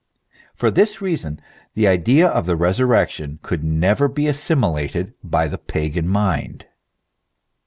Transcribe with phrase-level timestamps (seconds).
[0.55, 1.39] For this reason
[1.75, 6.65] the idea of the resurrection could never be assimilated by the pagan mind.